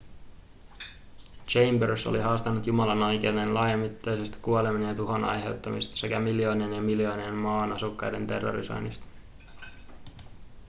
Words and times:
chambers 1.47 2.07
oli 2.07 2.19
haastanut 2.21 2.67
jumalan 2.67 3.03
oikeuteen 3.03 3.53
laajamittaisesta 3.53 4.37
kuolemien 4.41 4.89
ja 4.89 4.95
tuhon 4.95 5.23
aiheuttamisesta 5.25 5.97
sekä 5.97 6.19
miljoonien 6.19 6.73
ja 6.73 6.81
miljoonien 6.81 7.33
maan 7.33 7.71
asukkaiden 7.73 8.27
terrorisoinnista 8.27 9.05